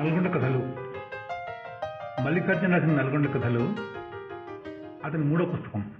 నల్గొండ 0.00 0.28
కథలు. 0.28 0.60
మల్లికార్జున 2.22 2.72
రాసిన 2.72 2.92
నల్గొండ 2.92 3.26
కథలు 3.34 3.64
అతని 5.04 5.24
మూడో 5.24 5.44
పుస్తకం. 5.44 5.92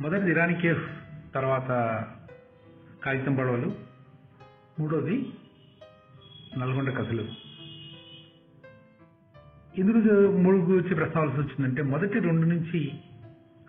మొదటిది 0.00 0.30
ఇరానీ 0.30 0.54
కేఫ్ 0.54 0.86
తర్వాత 1.34 1.68
కాగితం 3.04 3.34
పడవలు 3.34 3.72
మూడోది 4.80 5.32
నల్గొండ 6.58 6.90
కథలు. 6.98 7.26
ఎందుకు 9.78 10.32
మూడు 10.32 10.56
గురించి 10.56 10.94
ప్రస్తావాల్సి 10.94 11.36
వచ్చిందంటే 11.36 11.82
మొదటి 11.82 12.18
రెండు 12.18 12.46
నుంచి 12.46 12.92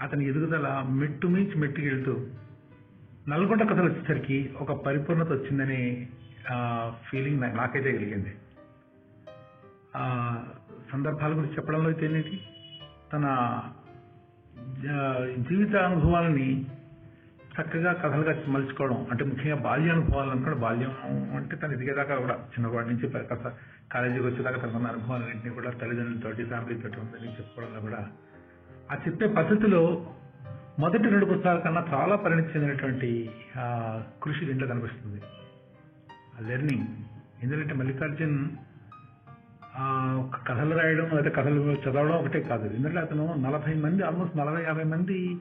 అతని 0.01 0.29
ఎదుగుదల 0.29 0.85
మెట్టు 0.89 1.27
మించి 1.27 1.55
మెట్టుకెళ్తూ 1.55 2.27
నల్గొండ 3.29 3.63
కథలు 3.63 3.89
వచ్చేసరికి 3.91 4.53
ఒక 4.61 4.85
పరిపూర్ణత 4.85 5.31
వచ్చిందనే 5.31 6.07
ఫీలింగ్ 7.11 7.41
నాకైతే 7.41 7.91
కలిగింది. 7.97 8.33
సందర్భాల 10.91 11.31
గురించి 11.31 11.53
చెప్పడంలో 11.53 11.89
అయితే 11.89 12.05
ఏంటి? 12.05 12.41
తన 13.13 13.25
జ- 14.63 15.43
జీవిత 15.49 15.75
అనుభవాలని 15.75 16.65
చక్కగా 17.61 17.93
కథలుగా 17.93 18.43
మలుచుకోవడం 18.47 19.07
అంటే 19.11 19.23
ముఖ్యంగా 19.23 19.55
బాల్య 19.55 19.91
అనుభవాలు 19.91 20.31
అనుకోండి 20.31 20.59
బాల్యం 20.59 20.91
అంటే 21.35 21.55
తను 21.55 21.73
ఎదిగేదాకా 21.73 22.15
కూడా 22.15 22.33
చిన్నవాడి 22.33 22.87
నుంచి 22.87 23.09
కథ 23.09 23.51
కాలేజీకి 23.91 24.25
వచ్చేదాకా 24.25 24.57
తనకున్న 24.57 24.87
అనుభవాలన్నింటినీ 24.87 25.53
కూడా 25.53 25.71
తల్లిదండ్రులతోటి 25.71 26.45
ఫ్యామిలీతోటి 26.45 26.99
ఉందని 26.99 27.29
చెప్పుకోవడంలో 27.29 27.81
కూడా 27.81 28.07
ఆ 28.91 28.95
చెప్పే 28.95 29.27
పద్ధతిలో 29.27 30.13
మొదటి 30.79 31.03
రెండు 31.03 31.25
పుస్తకాల 31.25 31.59
కన్నా 31.59 31.85
చాలా 31.93 32.15
పరిణితి 32.15 32.59
చెందినటువంటి 32.59 33.29
కృషి 34.23 34.45
దీంట్లో 34.45 34.67
కనిపిస్తుంది. 34.67 35.21
లెర్నింగ్. 36.47 36.87
ఎందుకంటే 37.43 37.73
మల్లికార్జున్ 37.73 38.49
కథలు 39.79 40.79
రాయడం 40.79 41.09
లేదా 41.09 41.29
కథలు 41.29 41.77
చదవడం 41.89 42.11
ఒకటే 42.11 42.41
కాదు. 42.41 42.75
ఎందుకంటే 42.75 42.99
అతను 42.99 43.33
నలభై 43.33 43.73
మంది 43.73 44.03
ఆల్మోస్ట్ 44.03 44.37
నలభై 44.37 44.63
యాభై 44.63 44.83
మంది 44.83 45.37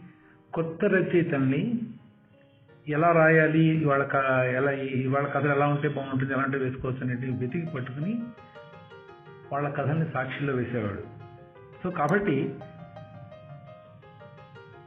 కొత్త 0.55 0.85
రచయితల్ని 0.85 1.81
ఎలా 2.89 3.13
రాయాలి 3.13 3.65
ఇవాళ 3.65 4.03
క- 4.03 4.45
ఎలా 4.45 4.71
ఇవాళ 4.73 5.27
కథలు 5.27 5.53
ఎలా 5.53 5.67
ఉంటే 5.67 5.89
బాగుంటుంది 5.89 6.33
ఎలాంటి 6.33 6.57
వేసుకోవచ్చు 6.57 7.05
అనేది 7.05 7.31
వెతికి 7.31 7.67
పట్టుకుని 7.67 8.23
వాళ్ళ 9.53 9.69
కథల్ని 9.69 10.11
సాక్షిలో 10.15 10.55
వేసేవాడు. 10.55 11.03
సో 11.83 11.91
కాబట్టి 11.91 12.55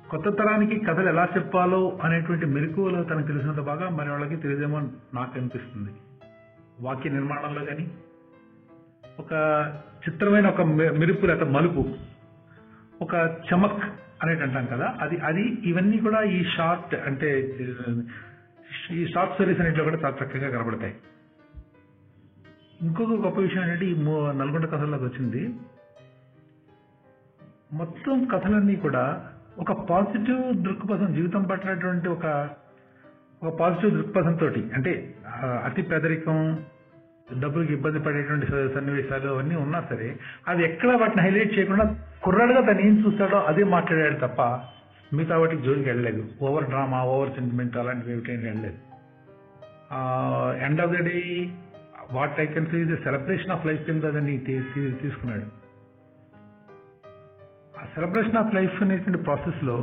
కొత్త 0.10 0.30
తరానికి 0.30 0.80
కథలు 0.80 1.10
ఎలా 1.10 1.28
చెప్పాలో 1.38 2.00
అనేటువంటి 2.04 2.46
మెలకువలు 2.46 3.04
తనకు 3.04 3.28
తెలిసినంత 3.28 3.60
బాగా 3.60 3.90
మరి 3.90 4.10
వాళ్ళకి 4.10 4.36
తెలియదేమో 4.36 4.80
నాకు 5.14 5.40
అనిపిస్తుంది. 5.40 5.92
వాక్య 6.82 7.10
నిర్మాణంలో 7.10 7.66
కానీ 7.66 7.92
ఒక 9.20 9.34
చిత్రమైన 10.00 10.48
ఒక 10.48 10.62
మె- 10.62 11.00
మెరుపు 11.00 11.26
లేదా 11.26 11.46
మలుపు 11.46 11.86
ఒక 13.02 13.16
చమక్ 13.48 13.84
అనేది 14.24 14.44
అంటాం 14.44 14.66
కదా 14.66 14.98
అది 15.02 15.18
అది 15.18 15.42
ఇవన్నీ 15.42 15.98
కూడా 16.00 16.24
ఈ 16.24 16.44
షార్ట్ 16.58 16.96
అంటే 16.96 17.30
ఈ 18.92 19.08
షార్ట్ 19.08 19.34
స్టోరీస్ 19.34 19.60
అనేట్లో 19.60 19.84
కూడా 19.84 19.98
చాలా 19.98 20.16
చక్కగా 20.16 20.50
కనబడతాయి. 20.50 20.96
ఇంకొక 22.82 23.26
గొప్ప 23.26 23.40
విషయం 23.40 23.64
ఏంటంటే 23.64 23.86
ఈ 23.86 23.96
నల్గొండ 24.38 24.66
కథల్లోకి 24.66 25.04
వచ్చింది. 25.04 25.56
మొత్తం 27.74 28.26
కథలన్నీ 28.26 28.76
కూడా 28.76 29.32
ఒక 29.60 29.72
పాజిటివ్ 29.72 30.64
దృక్పథం 30.64 31.14
జీవితం 31.14 31.44
పట్టినటువంటి 31.44 32.10
ఒక 32.10 32.50
ఒక 33.44 33.60
పాజిటివ్ 33.60 33.92
దృక్పథంతో 33.92 34.46
అంటే 34.74 35.16
అతి 35.64 35.82
పేదరికం 35.82 36.64
డబ్బులకి 37.38 37.74
ఇబ్బంది 37.74 38.00
పడేటువంటి 38.00 38.48
సన్నివేశాలు 38.74 39.28
అవన్నీ 39.30 39.56
ఉన్నా 39.56 39.80
సరే 39.90 40.08
అది 40.48 40.62
ఎక్కడ 40.64 40.90
వాటిని 41.02 41.22
హైలైట్ 41.22 41.54
చేయకుండా 41.58 41.86
కుర్రాడుగా 42.24 42.62
తను 42.62 42.80
ఏం 42.80 42.96
చూస్తాడో 43.06 43.38
అదే 43.52 43.64
మాట్లాడాడు 43.64 44.20
తప్ప 44.26 44.42
మిగతా 45.14 45.38
వాటికి 45.38 45.62
జోలికి 45.62 45.90
వెళ్ళలేదు. 45.90 46.24
ఓవర్ 46.42 46.66
డ్రామా 46.66 47.04
ఓవర్ 47.04 47.32
సెంటిమెంట్ 47.36 47.78
అలాంటివి 47.78 48.12
ఏమిటైనా 48.12 48.42
వెళ్ళలేదు. 48.42 48.80
End 50.66 50.82
of 50.82 50.92
the 50.92 51.00
day 51.10 51.20
what 52.12 52.40
I 52.40 52.46
can 52.46 52.68
see 52.68 52.84
the 52.94 52.98
celebration 53.04 53.52
of 53.52 53.66
life 53.66 53.86
కింద 53.86 54.04
దాన్ని 54.18 54.38
తీసుకున్నాడు. 55.04 55.48
ఆ 57.80 57.86
సెలబ్రేషన్ 57.96 58.38
ఆఫ్ 58.38 58.56
లైఫ్ 58.56 58.84
అనేటువంటి 58.84 59.24
ప్రాసెస్లో 59.24 59.78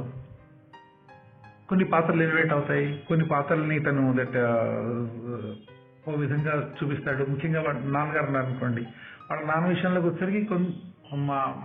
కొన్ని 1.69 1.85
పాత్రలు 1.85 2.23
ఎలివేట్ 2.23 2.53
అవుతాయి. 2.53 3.05
కొన్ని 3.09 3.27
పాత్రలని 3.29 3.79
తను 3.79 4.03
దట్ 4.19 4.37
ఓ 6.09 6.15
విధంగా 6.15 6.71
చూపిస్తాడు. 6.85 7.25
ముఖ్యంగా 7.25 7.61
వాడు 7.61 7.77
నాన్నగారు 7.77 8.47
అనుకోండి 8.47 8.81
వాళ్ళ 9.31 9.47
నాన్న 9.47 9.69
విషయంలోకి 9.69 10.07
వచ్చేసరికి 10.07 10.45
కొన్ని 10.45 10.81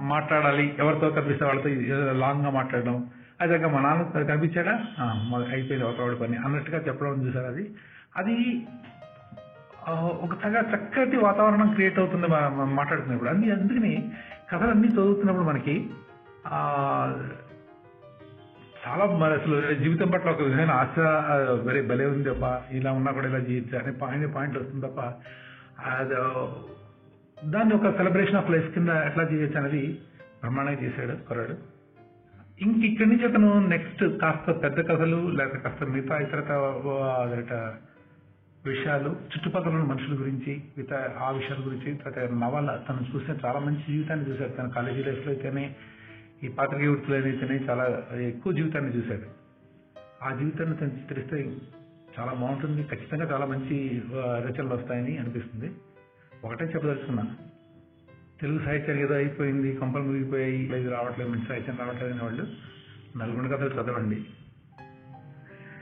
మాట్లాడాలి. 0.02 0.76
ఎవరితో 0.80 1.10
కనిపిస్తే 1.10 1.46
వాళ్ళతో 1.46 1.70
లాంగ్గా 2.12 2.50
మాట్లాడడం. 2.50 3.10
అదే 3.42 3.58
మా 3.58 3.80
నాన్న 3.82 4.24
కనిపించాడా? 4.24 4.86
ఆ, 5.00 5.32
అయిపోయింది 5.52 5.88
అవతల 5.88 6.16
పని. 6.16 6.38
అన్నట్టుగా 6.38 6.78
చెప్పడం 6.78 7.28
చూసారు 7.28 7.46
అది? 7.46 7.70
అది 8.18 8.68
ఒక 9.90 10.30
చక్కగా 10.34 10.62
చక్కటి 10.62 11.18
వాతావరణం 11.18 11.74
క్రియేట్ 11.74 12.00
అవుతుంది 12.00 12.28
మాట్లాడుతున్నప్పుడు. 12.74 13.30
అన్ని 13.30 13.52
అందుకని 13.52 14.12
కథలన్నీ 14.52 14.88
చదువుతున్నప్పుడు 14.88 15.46
మనకి 15.46 15.90
చాలా 18.88 19.06
మరి 19.06 19.34
అసలు 19.34 19.74
జీవితం 19.84 20.10
పట్ల 20.10 20.30
ఒక 20.30 20.42
విధమైన 20.42 20.72
ఆశ 20.72 21.00
వెరీ 21.68 21.82
భలే 21.82 22.06
ఉంది 22.06 22.30
తప్ప 22.30 22.46
ఇలా 22.72 22.92
ఉన్నా 22.92 23.12
కూడా 23.12 23.28
ఇలా 23.28 23.40
జీవించా 23.40 23.80
అనే 23.80 23.92
పాయింట్ 23.92 24.36
పాయింట్ 24.36 24.58
వస్తుంది 24.58 24.88
తప్ప 24.88 25.00
అది 25.86 26.16
దాన్ని 27.50 27.74
ఒక 27.76 27.90
సెలబ్రేషన్ 27.98 28.36
ఆఫ్ 28.36 28.52
లైఫ్ 28.52 28.74
కింద 28.74 28.90
ఎట్లా 28.90 29.24
చేయొచ్చు 29.24 29.58
అనేది 29.58 29.84
బ్రహ్మాండంగా 30.42 30.82
చేశాడు 30.84 31.28
కుర్రాడు. 31.28 31.56
ఇంక 32.62 32.86
ఇక్కడి 32.86 33.10
నుంచి 33.10 33.26
అతను 33.26 33.68
నెక్స్ట్ 33.68 34.04
కాస్త 34.18 34.64
పెద్ద 34.64 34.80
కథలు 34.88 35.30
లేకపోతే 35.30 35.64
కాస్త 35.64 35.84
మిగతా 35.84 36.18
ఇతరత 36.18 36.52
విషయాలు 38.66 39.10
చుట్టుపక్కల 39.10 39.72
ఉన్న 39.72 39.84
మనుషుల 39.84 40.20
గురించి 40.20 40.64
మిగతా 40.78 40.98
ఆ 41.20 41.30
విషయాల 41.32 41.60
గురించి 41.66 41.94
తర్వాత 41.94 42.32
నవల 42.34 42.80
తను 42.90 43.06
చూసిన 43.16 43.36
చాలా 43.46 43.60
మంచి 43.60 43.84
జీవితాన్ని 43.88 44.26
చూశాడు. 44.30 44.52
తన 44.52 44.68
కాలేజీ 44.68 45.04
లైఫ్లో 45.04 45.32
అయితేనే 45.34 45.76
ఈ 46.44 46.48
పాత్రికేయ 46.48 46.90
వృత్తిలో 46.90 47.18
చాలా 47.56 48.08
ఎక్కువ 48.20 48.54
జీవితాన్ని 48.54 48.98
చూశాడు 48.98 49.42
ఆ 50.24 50.36
జీవితాన్ని 50.36 50.78
తను 50.78 50.88
చిత్రిస్తే 50.88 51.58
చాలా 52.20 52.34
బాగుంటుంది. 52.34 52.84
ఖచ్చితంగా 52.84 53.34
చాలా 53.34 53.46
మంచి 53.46 54.02
రచనలు 54.16 54.74
వస్తాయని 54.74 55.18
అనిపిస్తుంది. 55.18 55.72
ఒకటే 56.44 56.66
చెప్పదలుచుకున్నా. 56.66 57.38
తెలుగు 58.42 58.60
సాహిత్యం 58.66 59.00
ఏదో 59.00 59.16
అయిపోయింది 59.16 59.78
కంపలు 59.78 60.04
ముగిపోయాయి 60.04 60.68
లేదు 60.68 60.90
రావట్లేదు 60.90 61.30
మంచి 61.30 61.46
సాహిత్యం 61.46 61.78
రావట్లేదు 61.78 62.14
అనే 62.14 62.24
వాళ్ళు 62.24 62.48
నల్గొండ 63.18 63.52
కథలు 63.54 63.82
చదవండి. 63.82 64.26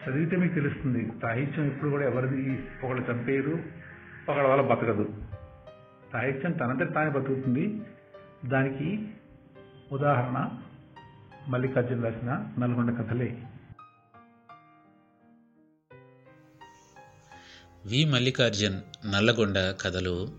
చదివితే 0.08 0.36
మీకు 0.36 0.53
తెలుస్తుంది 0.53 1.12
సాహిత్యం 1.22 1.66
ఇప్పుడు 1.66 1.90
కూడా 1.90 2.03
ఎవరిది 2.03 2.68
ఒకళ్ళు 2.84 3.12
చంపేరు 3.12 3.59
ఒకళ్ళ 4.30 4.47
వల్ల 4.47 4.62
బతకదు. 4.62 5.14
సాహిత్యం 6.14 6.52
తనంతటి 6.52 6.94
తానే 6.94 7.09
బతుకుతుంది. 7.09 7.81
దానికి 8.46 9.08
ఉదాహరణ 9.92 10.50
మల్లికార్జున 11.48 12.04
రాసిన 12.04 12.56
నల్గొండ 12.60 13.00
కథలే. 13.00 13.44
వి 17.86 18.06
మల్లికార్జున్ 18.06 18.82
నల్లగొండ 19.14 19.60
కథలు 19.82 20.38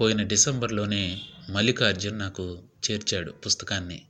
పోయిన 0.00 0.22
డిసెంబర్లోనే 0.22 1.20
మల్లికార్జున్ 1.50 2.18
నాకు 2.18 2.62
చేర్చాడు 2.90 3.30
పుస్తకాన్ని. 3.30 4.02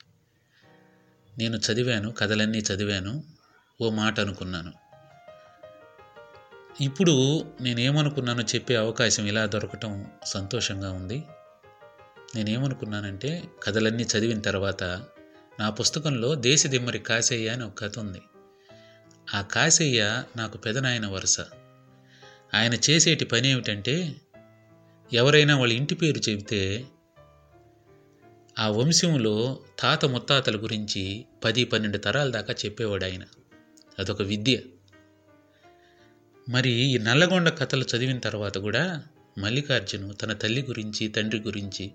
నేను 1.38 1.56
చదివాను 1.56 2.12
కథలన్నీ 2.12 2.58
చదివాను 2.58 3.24
ఓ 3.80 3.90
మాట 3.90 4.20
అనుకున్నాను. 4.20 4.72
ఇప్పుడు 6.80 7.44
నేనేమనుకున్నానో 7.60 8.42
చెప్పే 8.42 8.76
అవకాశం 8.76 9.26
ఇలా 9.26 9.46
దొరకటం 9.46 10.06
సంతోషంగా 10.24 10.92
ఉంది. 10.92 11.24
నేనేమనుకున్నానంటే 12.36 13.42
కథలన్నీ 13.62 14.02
చదివిన 14.02 14.40
తర్వాత 14.40 14.84
నా 15.60 15.70
పుస్తకంలో 15.70 16.34
దేశదిమ్మరి 16.34 16.98
కాశయ్య 16.98 17.48
అని 17.48 17.64
ఒక 17.64 17.78
కథ 17.78 17.98
ఉంది. 17.98 18.22
ఆ 19.34 19.42
కాశయ్య 19.42 20.24
నాకు 20.36 20.58
పెదనాయన 20.58 21.06
వరుస. 21.06 21.40
ఆయన 22.54 22.74
చేసేటి 22.74 23.24
పని 23.24 23.48
ఏమిటంటే 23.48 24.16
ఎవరైనా 25.12 25.58
వాళ్ళ 25.58 25.72
ఇంటి 25.72 25.94
పేరు 25.94 26.30
చెబితే 26.30 26.84
ఆ 28.58 28.68
వంశంలో 28.68 29.60
తాత 29.78 30.04
ముత్తాతల 30.04 30.56
గురించి 30.56 31.24
పది 31.44 31.64
పన్నెండు 31.64 31.98
తరాల 31.98 32.30
దాకా 32.30 32.54
చెప్పేవాడు 32.64 33.04
ఆయన. 33.04 33.22
అదొక 33.98 34.22
విద్య. 34.22 34.58
మరి 36.48 36.70
ఈ 36.70 36.98
నల్లగొండ 36.98 37.48
కథలు 37.48 37.84
చదివిన 37.96 38.18
తర్వాత 38.18 38.58
కూడా 38.58 39.02
మల్లికార్జును 39.38 40.12
తన 40.12 40.32
తల్లి 40.32 40.62
గురించి 40.62 41.08
తండ్రి 41.08 41.40
గురించి 41.40 41.92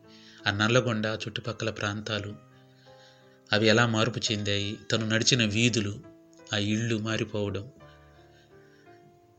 ఆ 0.48 0.52
నల్లగొండ 0.52 1.06
చుట్టుపక్కల 1.06 1.70
ప్రాంతాలు 1.70 2.36
అవి 3.54 3.68
ఎలా 3.68 3.86
మార్పు 3.86 4.20
చెందాయి? 4.32 4.80
తను 4.92 5.10
నడిచిన 5.10 5.46
వీధులు 5.46 6.00
ఆ 6.54 6.58
ఇళ్ళు 6.58 6.98
మారిపోవడం 6.98 7.72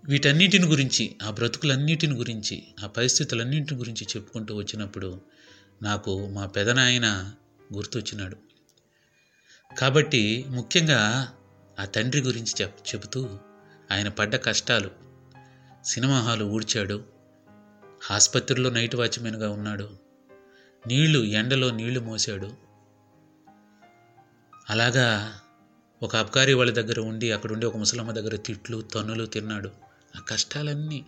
వీటన్నిటిని 0.05 0.67
గురించి 0.67 1.17
ఆ 1.23 1.31
బ్రతుకులన్నిటిని 1.31 2.15
గురించి 2.15 2.63
ఆ 2.85 2.87
పరిస్థితులన్నింటి 2.87 3.75
గురించి 3.75 4.07
చెప్పుకుంటూ 4.17 4.57
వచ్చినప్పుడు 4.57 5.21
నాకు 5.83 6.29
మా 6.29 6.47
పెదనాయన 6.47 7.35
గుర్తొచ్చినాడు. 7.73 8.37
కాబట్టి 9.79 10.45
ముఖ్యంగా 10.49 11.29
ఆ 11.81 11.85
తండ్రి 11.85 12.21
గురించి 12.21 12.63
చెప్ 12.63 12.95
చెబుతూ 12.95 13.39
ఆయన 13.91 14.09
పడ్డ 14.09 14.37
కష్టాలు 14.37 14.91
సినిమా 15.85 16.21
హాలు 16.21 16.45
ఊడ్చాడు 16.45 17.05
ఆసుపత్రిలో 18.11 18.71
నైట్ 18.71 18.97
వాచ్మెన్గా 18.97 19.51
ఉన్నాడు 19.51 20.08
నీళ్ళు 20.89 21.19
ఎండలో 21.19 21.71
నీళ్ళు 21.71 22.01
మోసాడు 22.01 22.53
అలాగా 24.71 25.39
ఒక 26.03 26.17
అబ్కారి 26.17 26.55
వాళ్ళ 26.55 26.73
దగ్గర 26.73 27.01
ఉండి 27.01 27.33
అక్కడుండి 27.33 27.67
ఒక 27.67 27.77
ముసలమ్మ 27.77 28.11
దగ్గర 28.11 28.37
తిట్లు 28.37 28.81
తన్నులు 28.81 29.27
తిన్నాడు. 29.27 29.71
ఆ 30.17 30.21
కష్టాలన్నీ 30.21 31.07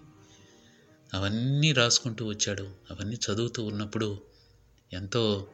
అవన్నీ 1.15 1.73
రాసుకుంటూ 1.73 2.27
వచ్చాడు. 2.27 2.63
అవన్నీ 2.63 3.17
చదువుతూ 3.17 3.65
ఉన్నప్పుడు 3.65 4.23
ఎంతో 4.93 5.49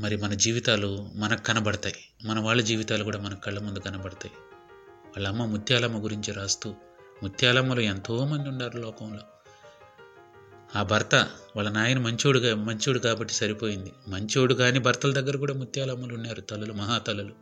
మరి 0.00 0.16
మన 0.16 0.34
జీవితాలు 0.34 1.08
మనకు 1.14 1.42
కనబడతాయి. 1.42 1.94
మన 2.24 2.38
వాళ్ళ 2.40 2.62
జీవితాలు 2.62 3.04
కూడా 3.04 3.18
మన 3.18 3.34
కళ్ళ 3.34 3.58
ముందు 3.58 3.78
కనబడతాయి. 3.78 4.32
వాళ్ళ 5.06 5.28
అమ్మ 5.28 5.44
ముత్యాలమ్మ 5.44 6.04
గురించి 6.04 6.32
రాస్తూ 6.32 6.74
ముత్యాలమ్మలు 7.22 7.80
ఎంతోమంది 7.80 8.48
ఉన్నారు 8.48 8.78
లోకంలో. 8.78 9.20
ఆ 10.76 10.82
భర్త 10.82 11.14
వాళ్ళ 11.56 11.70
నాయన 11.70 11.98
మంచోడుగా 11.98 12.54
మంచోడు 12.54 12.98
కాబట్టి 12.98 13.34
సరిపోయింది. 13.34 13.92
మంచోడు 14.08 14.54
కానీ 14.54 14.78
భర్తల 14.78 15.12
దగ్గర 15.12 15.36
కూడా 15.36 15.54
ముత్యాలమ్మలు 15.54 16.14
ఉన్నారు 16.14 16.40
తల్లులు 16.40 16.72
మహాతల్లులు 16.72 17.34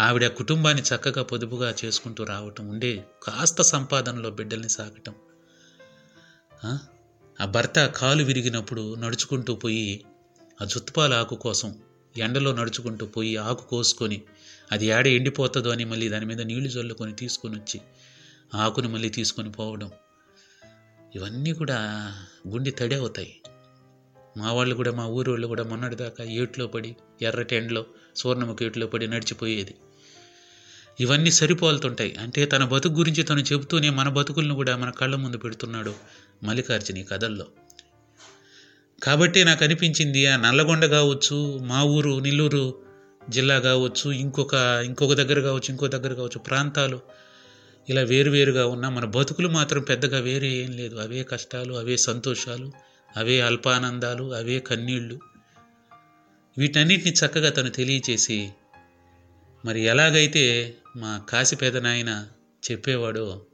ఆవిడ 0.00 0.26
కుటుంబాన్ని 0.26 0.82
చక్కగా 0.82 1.22
పొదుపుగా 1.22 1.74
చేసుకుంటూ 1.84 2.24
రావటం 2.24 2.68
ఉండే 2.68 3.04
కాస్త 3.22 3.62
సంపాదనలో 3.62 4.30
బిడ్డల్ని 4.30 4.68
సాగటం. 4.68 5.14
ఆ? 6.64 6.78
భర్త 7.46 7.86
కాలు 7.86 8.24
విరిగినప్పుడు 8.24 8.94
నడుచుకుంటూ 8.94 9.54
పోయి 9.54 10.04
ఆ 10.62 10.64
జుత్తుపాల 10.64 11.14
ఆకు 11.14 11.34
కోసం 11.34 11.74
ఎండలో 12.18 12.52
నడుచుకుంటూ 12.52 13.06
పోయి 13.06 13.36
ఆకు 13.36 13.64
కోసుకొని 13.64 14.22
అది 14.72 14.86
ఏడ 14.86 15.06
ఎండిపోతుందో 15.06 15.70
అని 15.70 15.84
మళ్ళీ 15.84 16.08
దాని 16.08 16.26
మీద 16.26 16.40
నీళ్ళు 16.40 16.68
చల్లుకొని 16.68 17.16
తీసుకొని 17.16 17.56
వచ్చి 17.56 17.80
ఆకును 18.54 18.62
ఆకుని 18.62 18.88
మళ్ళీ 18.88 19.08
తీసుకొని 19.08 19.52
పోవడం. 19.52 19.90
ఇవన్నీ 21.16 21.52
కూడా 21.52 21.78
గుండె 22.48 22.70
తడి 22.70 22.94
అవుతాయి. 22.94 23.36
మా 24.36 24.52
వాళ్ళు 24.52 24.74
కూడా 24.74 24.92
మా 24.92 25.06
ఊరు 25.06 25.30
వాళ్ళు 25.30 25.46
కూడా 25.46 25.62
మొన్నటిదాకా 25.62 26.24
ఏట్లో 26.24 26.66
పడి 26.66 26.96
ఎర్రటి 27.22 27.56
ఎండలో 27.56 27.86
సువర్ణముఖి 28.16 28.64
ఏట్లో 28.64 28.86
పడి 28.86 29.06
నడిచిపోయేది. 29.06 29.74
ఇవన్నీ 31.00 31.30
సరిపోలుతుంటాయి. 31.30 32.16
అంటే 32.20 32.46
తన 32.46 32.64
బతుకు 32.64 32.92
గురించి 32.92 33.22
తను 33.22 33.40
చెబుతూనే 33.40 33.90
మన 33.90 34.08
బతుకులను 34.08 34.54
కూడా 34.54 34.76
మన 34.76 34.90
కళ్ళ 34.90 35.16
ముందు 35.16 35.36
పెడుతున్నాడు 35.36 35.94
మల్లికార్జున 36.42 36.96
ఈ 36.96 37.02
కథల్లో. 37.02 37.46
కాబట్టి 39.02 39.44
నాకు 39.44 39.64
అనిపించింది 39.64 40.26
ఆ 40.26 40.36
నల్లగొండ 40.36 40.86
కావచ్చు 40.86 41.58
మా 41.58 41.82
ఊరు 41.82 42.18
నెల్లూరు 42.18 42.82
జిల్లా 43.28 43.58
కావచ్చు 43.58 44.12
ఇంకొక 44.12 44.54
ఇంకొక 44.84 45.12
దగ్గర 45.12 45.40
కావచ్చు 45.40 45.66
ఇంకో 45.68 45.86
దగ్గర 45.86 46.14
కావచ్చు 46.14 46.38
ప్రాంతాలు 46.38 47.00
ఇలా 47.88 48.02
వేరువేరుగా 48.02 48.66
ఉన్న 48.66 48.88
మన 48.88 49.04
బతుకులు 49.04 49.48
మాత్రం 49.48 49.82
పెద్దగా 49.82 50.20
వేరే 50.20 50.48
ఏం 50.48 50.72
లేదు. 50.72 50.96
అవే 50.96 51.22
కష్టాలు 51.22 51.74
అవే 51.74 51.96
సంతోషాలు 51.96 52.72
అవే 53.16 53.40
అల్పానందాలు 53.40 54.34
అవే 54.34 54.58
కన్నీళ్ళు. 54.58 55.20
వీటన్నిటిని 56.58 57.12
చక్కగా 57.12 57.50
తను 57.50 57.70
తెలియచేసి 57.70 58.50
మరి 59.64 59.80
ఎలాగైతే 59.80 60.74
మా 60.96 61.22
కాశీ 61.28 61.56
పెదనాయన 61.56 62.28
చెప్పేవాడో 62.70 63.46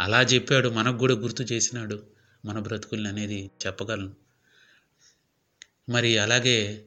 అలా 0.00 0.22
చెప్పాడు 0.22 0.68
మనకు 0.68 0.98
కూడా 0.98 1.14
గుర్తు 1.14 1.42
చేసినాడు 1.42 2.02
మన 2.44 2.58
బ్రతుకుల్ని 2.58 3.08
అనేది 3.08 3.50
చెప్పగలను. 3.66 4.12
మరి 5.88 6.18
అలాగే 6.18 6.82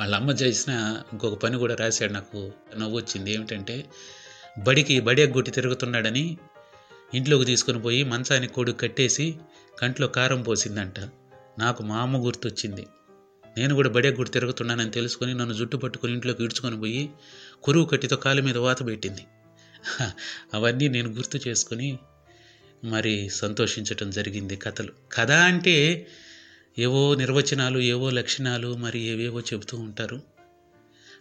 వాళ్ళ 0.00 0.14
అమ్మ 0.14 0.30
చేసిన 0.30 1.02
ఇంకొక 1.12 1.38
పని 1.38 1.58
కూడా 1.58 1.74
రాశాడు 1.74 2.12
నాకు 2.12 2.52
నవ్వు 2.78 2.96
వచ్చింది 2.96 3.32
ఏమిటంటే 3.32 3.84
బడికి 4.58 5.00
బడి 5.00 5.22
ఎగ్గొట్టి 5.22 5.50
తిరుగుతున్నాడని 5.50 6.38
ఇంట్లోకి 7.14 7.44
తీసుకొని 7.44 7.80
పోయి 7.80 8.04
మంచానికి 8.04 8.52
కొడుకు 8.52 8.76
కట్టేసి 8.76 9.34
కంట్లో 9.78 10.06
కారం 10.06 10.42
పోసిందంట. 10.42 11.00
నాకు 11.58 11.82
మా 11.82 11.96
అమ్మ 11.96 12.26
గుర్తొచ్చింది. 12.26 12.86
నేను 13.58 13.74
కూడా 13.74 13.88
బడి 13.88 14.08
ఎగ్గొట్టి 14.08 14.32
తిరుగుతున్నానని 14.32 14.90
తెలుసుకొని 14.90 15.34
నన్ను 15.34 15.54
జుట్టు 15.54 15.76
పట్టుకొని 15.76 16.12
ఇంట్లోకి 16.12 16.44
ఈడ్చుకొని 16.44 16.80
పోయి 16.80 17.10
కురువు 17.62 17.84
కట్టితో 17.84 18.16
కాలు 18.16 18.42
మీద 18.42 18.56
వాత 18.56 18.86
పెట్టింది. 18.86 19.24
అవన్నీ 20.54 20.88
నేను 20.88 21.08
గుర్తు 21.08 21.48
చేసుకొని 21.48 21.98
మరి 22.84 23.28
సంతోషించటం 23.28 24.10
జరిగింది 24.10 24.56
కథలు. 24.56 24.92
కథ 25.12 25.30
అంటే 25.30 26.06
ఏవో 26.78 27.14
నిర్వచనాలు 27.14 27.78
ఏవో 27.78 28.10
లక్షణాలు 28.10 28.76
మరి 28.76 28.98
ఏవేవో 28.98 29.40
చెబుతూ 29.40 29.76
ఉంటారు. 29.76 30.20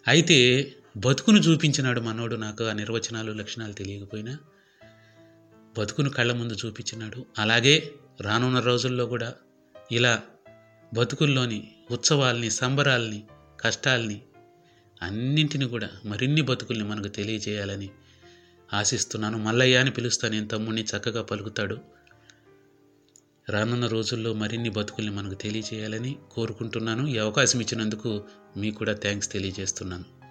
అయితే 0.07 0.71
బతుకును 0.97 1.37
చూపించినాడు 1.37 2.01
మనోడు 2.01 2.35
నాకు 2.35 2.63
ఆ 2.63 2.73
నిర్వచనాలు 2.73 3.31
లక్షణాలు 3.31 3.73
తెలియకపోయినా. 3.73 4.37
బతుకును 5.77 6.09
కళ్ళ 6.09 6.33
ముందు 6.33 6.53
చూపించినాడు. 6.53 7.25
అలాగే 7.37 7.93
రానున్న 8.21 8.59
రోజుల్లో 8.59 9.05
కూడా 9.05 9.33
ఇలా 9.91 10.21
బతుకుల్లోని 10.93 11.71
ఉత్సవాల్ని 11.91 12.51
సంబరాల్ని 12.51 13.23
కష్టాల్ని 13.59 14.21
అన్నింటిని 15.01 15.65
కూడా 15.65 15.89
మరిన్ని 16.05 16.41
బతుకుల్ని 16.41 16.85
మనకు 16.85 17.07
తెలియజేయాలని 17.07 17.89
ఆశిస్తున్నాను. 18.73 19.37
మల్లయ్య 19.37 19.77
అని 19.77 19.91
పిలుస్తాను 19.91 20.33
నేను 20.33 20.47
తమ్ముడిని 20.47 20.83
చక్కగా 20.83 21.21
పలుకుతాడు. 21.21 21.77
రానున్న 23.49 23.87
రోజుల్లో 23.87 24.33
మరిన్ని 24.33 24.69
బతుకుల్ని 24.69 25.15
మనకు 25.15 25.33
తెలియజేయాలని 25.33 26.15
కోరుకుంటున్నాను. 26.31 27.07
ఈ 27.07 27.17
అవకాశం 27.17 27.61
ఇచ్చినందుకు 27.61 28.23
మీకు 28.57 28.75
కూడా 28.75 28.93
థ్యాంక్స్ 28.93 29.31
తెలియజేస్తున్నాను. 29.31 30.24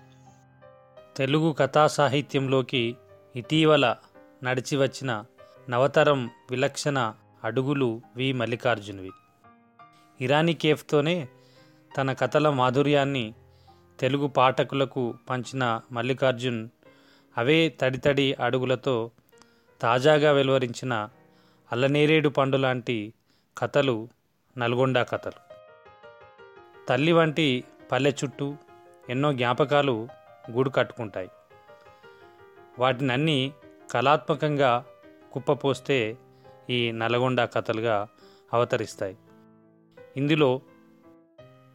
తెలుగు 1.16 1.52
కథా 1.52 1.86
సాహిత్యంలోకి 1.86 2.96
ఇటీవల 3.36 3.96
నడిచి 4.42 4.76
వచ్చిన 4.76 5.24
నవతరం 5.70 6.30
విలక్షణ 6.50 7.14
అడుగులు 7.44 8.02
వి. 8.16 8.32
మల్లికార్జునవి. 8.32 9.10
ఇరానీ 10.20 10.54
కేఫ్తోనే 10.54 11.28
తన 11.96 12.12
కథల 12.12 12.48
మాధుర్యాన్ని 12.48 13.34
తెలుగు 14.00 14.26
పాఠకులకు 14.26 15.14
పంచిన 15.30 15.80
మల్లికార్జున్ 15.92 16.68
అవే 17.38 17.68
తడితడి 17.80 18.34
అడుగులతో 18.34 19.10
తాజాగా 19.80 20.32
వెలువరించిన 20.32 21.08
అల్లనేరేడు 21.72 22.28
పండు 22.28 22.56
లాంటి 22.56 23.14
కథలు 23.58 24.08
నల్గొండ 24.58 25.02
కథలు. 25.02 25.54
తల్లి 26.88 27.12
వంటి 27.12 27.64
పల్లె 27.92 28.10
చుట్టూ 28.10 28.56
ఎన్నో 29.10 29.32
జ్ఞాపకాలు 29.32 30.08
గూడు 30.50 30.70
కట్టుకుంటాయి. 30.70 31.30
వాటినన్నీ 32.78 33.52
కళాత్మకంగా 33.92 34.84
కుప్పపోస్తే 35.32 36.18
ఈ 36.70 36.92
నల్గొండ 36.92 37.44
కథలుగా 37.44 38.08
అవతరిస్తాయి. 38.52 39.16
ఇందులో 40.16 40.60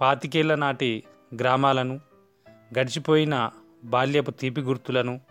పాతికేళ్ళ 0.02 0.56
నాటి 0.56 1.04
గ్రామాలను 1.36 2.00
గడిచిపోయిన 2.80 3.52
బాల్యపు 3.84 4.32
తీపి 4.32 4.62
గుర్తులను 4.62 5.22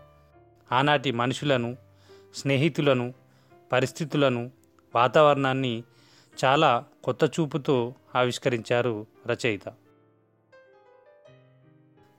ఆనాటి 0.72 1.12
మనుషులను 1.12 1.76
స్నేహితులను 2.34 3.14
పరిస్థితులను 3.72 4.50
వాతావరణాన్ని 4.94 5.84
చాలా 6.44 6.84
కొత్త 7.04 7.24
చూపుతో 7.24 7.94
ఆవిష్కరించారు 8.14 9.06
రచయిత. 9.26 9.68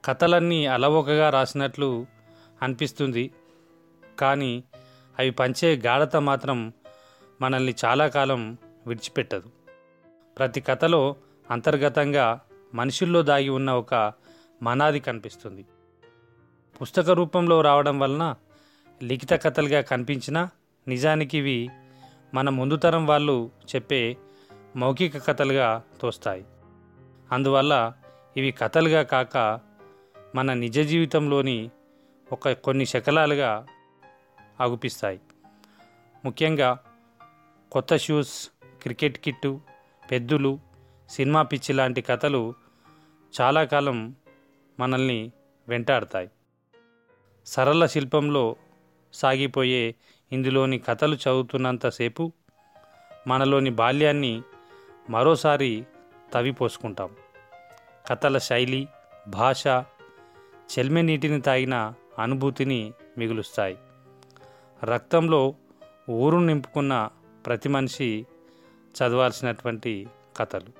కథలన్నీ 0.04 0.66
అలవోకగా 0.66 1.30
రాసినట్లు 1.30 2.06
అనిపిస్తుంది. 2.62 3.30
కానీ 4.18 4.64
అవి 5.18 5.30
పంచే 5.30 5.76
గాఢత 5.76 6.16
మాత్రం 6.16 6.72
మనల్ని 7.40 7.74
చాలా 7.84 8.08
కాలం 8.08 8.58
విడిచిపెట్టదు. 8.86 9.50
ప్రతి 10.38 10.60
కథలో 10.60 11.16
అంతర్గతంగా 11.50 12.40
మనుషుల్లో 12.74 13.22
దాగి 13.22 13.48
ఉన్న 13.48 13.70
ఒక 13.72 14.12
మనాది 14.62 15.00
కనిపిస్తుంది. 15.00 15.64
పుస్తక 16.82 17.10
రూపంలో 17.10 17.60
రావడం 17.60 17.98
వలన 17.98 18.34
లిఖిత 19.02 19.32
కథలుగా 19.32 19.80
కనిపించినా 19.80 20.50
నిజానికి 20.88 21.38
ఇవి 21.38 21.70
మన 22.34 22.48
ముందు 22.48 22.76
తరం 22.76 23.06
వాళ్ళు 23.06 23.50
చెప్పే 23.74 24.16
మౌఖిక 24.76 25.26
కథలుగా 25.26 25.82
తోస్తాయి. 26.00 26.44
అందువల్ల 27.32 27.92
ఇవి 28.36 28.50
కథలుగా 28.50 29.02
కాక 29.02 29.60
మన 30.34 30.52
నిజ 30.52 30.80
జీవితంలోని 30.80 31.70
ఒక 32.32 32.52
కొన్ని 32.52 32.86
శకలాలుగా 32.86 33.66
ఆగుపిస్తాయి. 34.60 35.20
ముఖ్యంగా 36.24 36.78
కొత్త 37.72 37.96
షూస్ 37.96 38.50
క్రికెట్ 38.82 39.18
కిట్టు 39.18 39.60
పెద్దులు 40.10 40.60
సినిమా 41.08 41.42
పిచ్చి 41.42 41.72
లాంటి 41.72 42.02
కథలు 42.02 42.54
చాలా 43.40 43.64
కాలం 43.64 44.14
మనల్ని 44.80 45.32
వెంటాడతాయి. 45.68 46.30
సరళ 47.46 47.86
శిల్పంలో 47.86 48.56
సాగిపోయే 49.12 49.94
ఇందులోని 50.32 50.78
కథలు 50.78 51.14
చదువుతున్నంతసేపు 51.14 52.32
మనలోని 53.26 53.70
బాల్యాన్ని 53.70 54.42
మరోసారి 55.10 55.86
తవిపోసుకుంటాం 56.32 57.16
కథల 58.08 58.38
శైలి 58.38 58.88
భాష 59.28 59.68
చెల్మె 60.70 61.02
నీటిని 61.02 61.40
తాగిన 61.40 61.94
అనుభూతిని 62.18 62.92
మిగులుస్తాయి. 63.18 63.78
రక్తంలో 64.84 65.54
ఊరు 66.10 66.38
నింపుకున్న 66.38 67.08
ప్రతి 67.46 67.68
మనిషి 67.68 68.26
చదవాల్సినటువంటి 68.96 70.06
కథలు. 70.36 70.79